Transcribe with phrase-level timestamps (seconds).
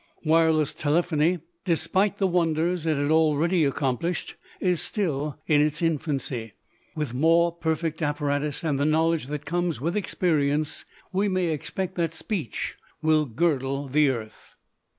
[0.25, 6.53] Wireless telephony, despite the wonders it has already accomplished, is still in its infancy.
[6.95, 12.15] With more perfect apparatus and the knowledge that comes with experience we may expect that
[12.15, 14.55] speech will girdle the earth.